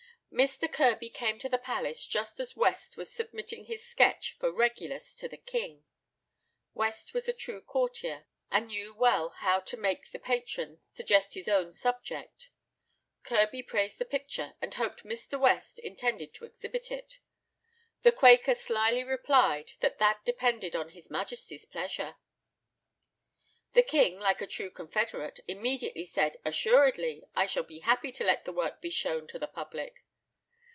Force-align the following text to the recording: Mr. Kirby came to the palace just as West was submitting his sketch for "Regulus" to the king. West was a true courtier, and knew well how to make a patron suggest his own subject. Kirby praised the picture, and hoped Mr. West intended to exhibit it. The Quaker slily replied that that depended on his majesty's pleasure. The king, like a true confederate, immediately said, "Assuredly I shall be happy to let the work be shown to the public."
Mr. 0.33 0.71
Kirby 0.71 1.09
came 1.09 1.37
to 1.39 1.49
the 1.49 1.57
palace 1.57 2.07
just 2.07 2.39
as 2.39 2.55
West 2.55 2.95
was 2.95 3.11
submitting 3.11 3.65
his 3.65 3.85
sketch 3.85 4.37
for 4.39 4.49
"Regulus" 4.49 5.13
to 5.17 5.27
the 5.27 5.35
king. 5.35 5.83
West 6.73 7.13
was 7.13 7.27
a 7.27 7.33
true 7.33 7.59
courtier, 7.61 8.25
and 8.49 8.67
knew 8.67 8.93
well 8.93 9.31
how 9.39 9.59
to 9.59 9.75
make 9.75 10.05
a 10.13 10.17
patron 10.17 10.79
suggest 10.87 11.33
his 11.33 11.49
own 11.49 11.69
subject. 11.69 12.49
Kirby 13.23 13.61
praised 13.61 13.99
the 13.99 14.05
picture, 14.05 14.55
and 14.61 14.73
hoped 14.73 15.03
Mr. 15.03 15.37
West 15.37 15.79
intended 15.79 16.33
to 16.35 16.45
exhibit 16.45 16.89
it. 16.91 17.19
The 18.03 18.13
Quaker 18.13 18.55
slily 18.55 19.03
replied 19.03 19.73
that 19.81 19.99
that 19.99 20.23
depended 20.23 20.77
on 20.77 20.91
his 20.91 21.11
majesty's 21.11 21.65
pleasure. 21.65 22.15
The 23.73 23.83
king, 23.83 24.17
like 24.17 24.39
a 24.41 24.47
true 24.47 24.71
confederate, 24.71 25.41
immediately 25.49 26.05
said, 26.05 26.37
"Assuredly 26.45 27.25
I 27.35 27.47
shall 27.47 27.63
be 27.63 27.79
happy 27.79 28.13
to 28.13 28.23
let 28.23 28.45
the 28.45 28.53
work 28.53 28.79
be 28.81 28.89
shown 28.89 29.27
to 29.27 29.37
the 29.37 29.45
public." 29.47 30.05